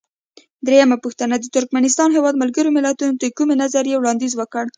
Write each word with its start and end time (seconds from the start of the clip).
درېمه 0.67 0.97
پوښتنه: 1.03 1.35
د 1.39 1.45
ترکمنستان 1.55 2.09
هیواد 2.17 2.35
ملګرو 2.43 2.75
ملتونو 2.77 3.15
ته 3.21 3.27
د 3.29 3.33
کومې 3.37 3.55
نظریې 3.63 3.99
وړاندیز 3.99 4.33
وکړ؟ 4.37 4.65